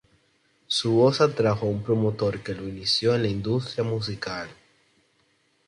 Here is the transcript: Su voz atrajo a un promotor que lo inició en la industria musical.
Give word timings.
Su 0.65 0.93
voz 0.93 1.21
atrajo 1.21 1.67
a 1.67 1.69
un 1.69 1.83
promotor 1.83 2.39
que 2.41 2.55
lo 2.55 2.67
inició 2.67 3.13
en 3.13 3.21
la 3.21 3.27
industria 3.27 3.83
musical. 3.83 4.49